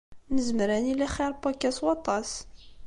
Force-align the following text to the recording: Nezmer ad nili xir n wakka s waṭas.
Nezmer 0.35 0.69
ad 0.75 0.81
nili 0.83 1.07
xir 1.15 1.31
n 1.35 1.37
wakka 1.43 1.71
s 1.75 1.79
waṭas. 1.85 2.31